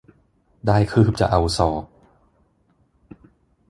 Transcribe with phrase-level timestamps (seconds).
[0.67, 1.83] ได้คืบจะเอาศอก